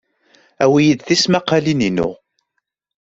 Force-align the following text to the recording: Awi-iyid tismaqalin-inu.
Awi-iyid 0.63 0.99
tismaqalin-inu. 1.07 2.09